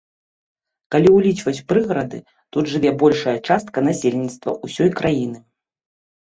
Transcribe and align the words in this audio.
Калі 0.93 1.09
ўлічваць 1.17 1.65
прыгарады, 1.71 2.19
тут 2.57 2.71
жыве 2.71 2.91
большая 3.03 3.35
частка 3.49 3.77
насельніцтва 3.89 4.57
ўсёй 4.65 4.89
краіны. 5.03 5.39